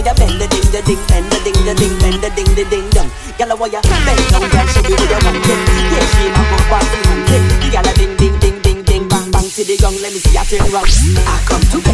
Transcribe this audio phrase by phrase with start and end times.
[0.00, 2.54] why you bend the ding, the ding, bend the ding, the ding, bend the ding,
[2.56, 3.10] the ding, dong.
[3.36, 5.36] Girl, why you bend down, girl, show me what you want.
[5.44, 7.42] Yeah, she my go party hunted.
[7.72, 9.96] Girl, a ding, ding, ding, ding, ding, bang, bang to the gong.
[10.00, 10.88] Let me see you turn round.
[11.28, 11.89] I come to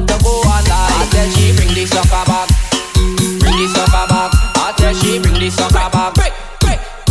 [0.00, 0.92] want to go online.
[0.96, 2.48] I tell she bring the sucker back,
[3.40, 4.30] bring the sucker back.
[4.56, 6.16] I tell she bring the sucker back.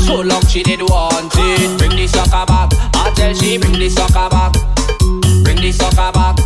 [0.05, 1.77] So long she did want it.
[1.77, 2.69] Bring the sucker back.
[2.95, 4.53] I tell she bring the sucker back,
[5.43, 6.37] bring the sucker back.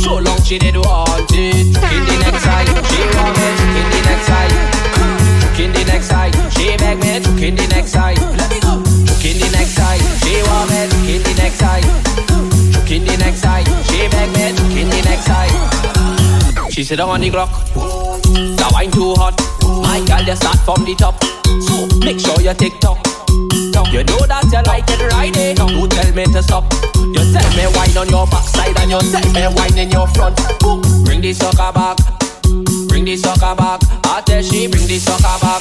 [0.00, 1.66] So long she did want it.
[1.66, 3.91] In the next side, she want
[16.72, 17.50] she sit down on the clock.
[17.74, 19.36] The wine too hot.
[19.84, 21.20] My girl just start from the top.
[21.68, 22.96] So make sure you take top.
[23.92, 25.52] You know that you like it right eh?
[25.52, 26.64] You tell me to stop
[26.96, 30.40] You tell me wine on your backside And you tell me wine in your front
[31.04, 32.00] Bring the sucker back
[32.88, 35.60] Bring the sucker back I tell she bring the sucker back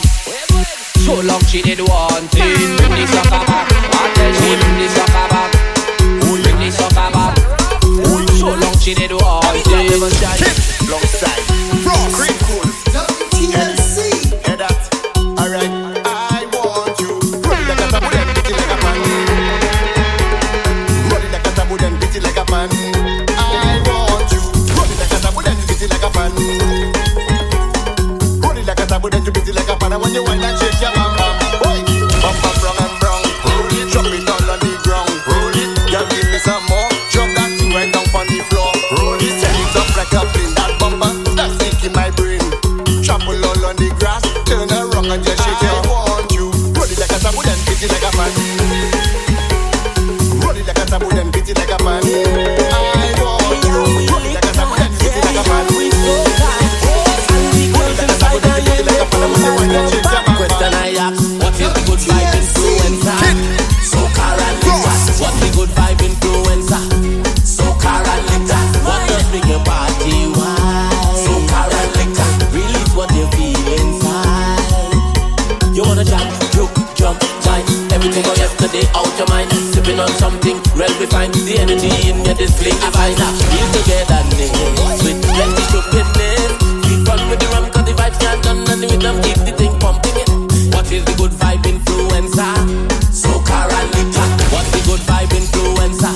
[1.04, 2.56] So long she did one thing.
[2.80, 5.52] Bring the sucker back I tell she bring the sucker back
[6.24, 7.36] Bring the sucker back
[8.40, 11.51] So long she did want it Alongside
[47.90, 48.32] like a pan
[50.42, 52.41] Roll it like a taboo then beat it like a pan
[81.02, 86.52] something find The energy in your display divine Feel togetherness With plenty stupidness
[86.86, 89.54] Keep fun with the rum cause the vibes can't done And the rhythm keep the
[89.58, 90.18] thing pumping.
[90.18, 90.30] It
[90.74, 92.54] What is the good vibe influencer?
[93.02, 96.14] And liquor What's the good vibe influencer?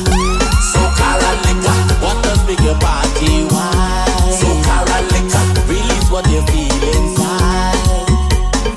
[0.76, 4.34] And liquor What does make your party wild?
[4.38, 8.10] And liquor Release what you feel inside.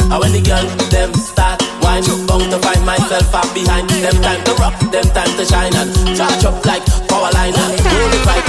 [0.09, 1.58] And when the girl them start
[2.07, 4.15] wine, bound to find myself up behind them.
[4.23, 8.48] Time to rock, them time to shine and charge up like power line and hold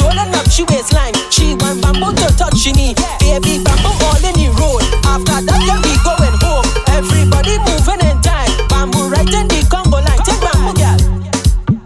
[0.00, 1.14] Rolling up, she waistline.
[1.30, 2.94] She want bamboo to touch me.
[3.20, 4.82] Baby bamboo all in the road.
[5.04, 6.66] After that, yeah, we going home.
[6.94, 8.50] Everybody moving in time.
[8.68, 10.22] Bamboo right in the Congo line.
[10.24, 10.98] Take bamboo, girl.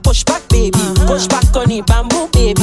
[0.03, 0.79] Push back, baby.
[1.07, 2.63] Push back on the bamboo, baby.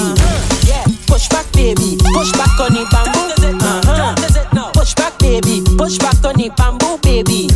[0.69, 1.97] Yeah, push back, baby.
[2.13, 3.27] Push back on the bamboo.
[3.59, 4.71] Uh-huh.
[4.73, 5.63] Push back, baby.
[5.77, 7.48] Push back on the bamboo, baby.